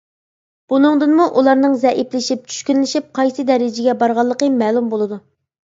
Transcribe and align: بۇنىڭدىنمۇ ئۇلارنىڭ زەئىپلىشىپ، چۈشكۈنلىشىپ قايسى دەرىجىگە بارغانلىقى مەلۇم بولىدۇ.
بۇنىڭدىنمۇ 0.71 1.27
ئۇلارنىڭ 1.41 1.75
زەئىپلىشىپ، 1.83 2.49
چۈشكۈنلىشىپ 2.55 3.13
قايسى 3.21 3.47
دەرىجىگە 3.53 3.97
بارغانلىقى 4.03 4.53
مەلۇم 4.59 4.93
بولىدۇ. 4.97 5.25